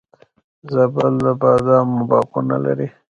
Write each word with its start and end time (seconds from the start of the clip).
زابل 0.71 1.13
د 1.23 1.25
بادامو 1.41 1.99
باغونه 2.09 2.55
لري 2.65 2.87